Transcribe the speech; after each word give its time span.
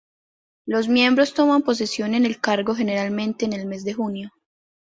Los 0.65 0.87
miembros 0.87 1.35
toman 1.35 1.61
posesión 1.61 2.15
en 2.15 2.25
el 2.25 2.41
cargo 2.41 2.73
generalmente 2.73 3.45
en 3.45 3.53
el 3.53 3.67
mes 3.67 3.83
de 3.85 3.93
junio. 3.93 4.31